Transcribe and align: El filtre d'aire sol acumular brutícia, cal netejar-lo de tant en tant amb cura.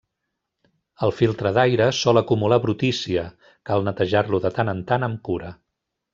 El 1.07 1.11
filtre 1.17 1.51
d'aire 1.57 1.89
sol 1.97 2.21
acumular 2.21 2.59
brutícia, 2.65 3.27
cal 3.71 3.87
netejar-lo 3.91 4.41
de 4.47 4.53
tant 4.59 4.75
en 4.75 4.83
tant 4.95 5.11
amb 5.11 5.23
cura. 5.31 5.53